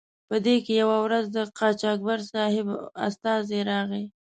په 0.29 0.35
دې 0.45 0.55
کې 0.65 0.73
یوه 0.81 0.97
ورځ 1.05 1.25
د 1.35 1.37
قاچاقبر 1.59 2.19
صاحب 2.31 2.67
استازی 3.07 3.59
راغی. 3.69 4.05